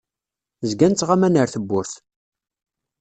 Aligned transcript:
Zgan 0.69 0.93
ttɣaman 0.95 1.39
ar 1.41 1.49
tewwurt. 1.53 1.93